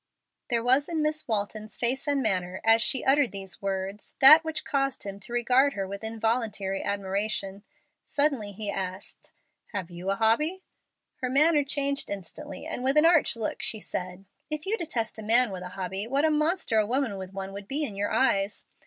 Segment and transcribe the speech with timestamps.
[0.49, 4.65] There was in Miss Walton's face and manner, as she uttered these words, that which
[4.65, 7.61] caused him to regard her with involuntary admiration.
[8.03, 9.29] Suddenly he asked,
[9.73, 10.63] "Have you a hobby?"
[11.17, 15.21] Her manner changed instantly, and with an arch look she said, "If you detest a
[15.21, 18.09] man with a hobby, what a monster a woman with one would be in your
[18.09, 18.65] eyes!"